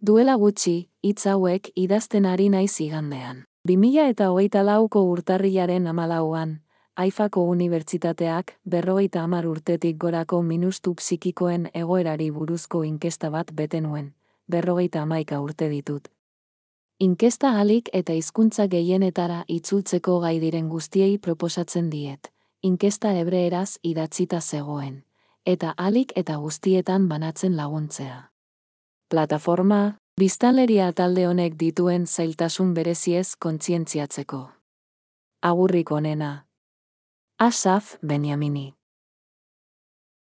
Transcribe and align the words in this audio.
Duela 0.00 0.36
gutxi, 0.38 0.88
hitz 1.02 1.26
hauek 1.26 1.72
idazten 1.74 2.26
ari 2.26 2.48
naiz 2.48 2.80
igandean. 2.80 3.40
2000 3.66 4.04
eta 4.12 4.28
hogeita 4.30 4.62
lauko 4.62 5.02
urtarrilaren 5.10 5.86
amalauan, 5.90 6.60
Aifako 6.96 7.42
Unibertsitateak 7.50 8.52
berrogeita 8.64 9.24
hamar 9.24 9.46
urtetik 9.46 9.98
gorako 9.98 10.42
minustu 10.42 10.94
psikikoen 10.94 11.66
egoerari 11.74 12.30
buruzko 12.30 12.84
inkesta 12.84 13.30
bat 13.30 13.50
bete 13.52 13.80
nuen, 13.80 14.14
berrogeita 14.46 15.02
hamaika 15.02 15.40
urte 15.40 15.68
ditut. 15.68 16.08
Inkesta 17.00 17.58
alik 17.58 17.90
eta 17.92 18.14
hizkuntza 18.14 18.66
gehienetara 18.70 19.44
itzultzeko 19.48 20.20
gai 20.20 20.38
diren 20.38 20.68
guztiei 20.68 21.18
proposatzen 21.18 21.90
diet, 21.90 22.30
inkesta 22.62 23.10
hebreeraz 23.18 23.78
idatzita 23.82 24.40
zegoen, 24.40 25.02
eta 25.44 25.74
alik 25.76 26.12
eta 26.14 26.36
guztietan 26.36 27.08
banatzen 27.08 27.56
laguntzea. 27.56 28.27
Plataforma, 29.08 29.96
biztanleria 30.20 30.90
talde 30.92 31.24
honek 31.30 31.54
dituen 31.56 32.04
zailtasun 32.06 32.74
bereziez 32.76 33.36
kontzientziatzeko. 33.40 34.42
Agurrik 35.40 35.92
onena. 35.96 36.32
Asaf 37.40 37.94
Beniamini 38.02 38.77